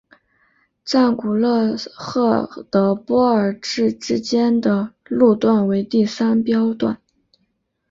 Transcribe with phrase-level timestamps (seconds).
[0.83, 6.97] 赞古勒赫的波尔至之间的路段为第三标段。